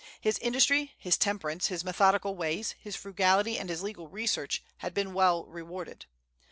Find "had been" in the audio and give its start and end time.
4.77-5.13